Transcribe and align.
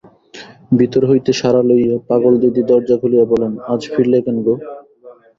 ভিতর 0.71 1.01
হইতে 1.09 1.31
সাড়া 1.33 1.61
লইয়া 1.69 1.95
পাগলদিদি 2.09 2.61
দরজা 2.69 2.95
খুলিয়া 3.01 3.25
বলেন, 3.25 3.51
আজ 3.71 3.81
ফিরলে 3.93 4.17
কেন 4.25 4.37
গো? 4.45 4.53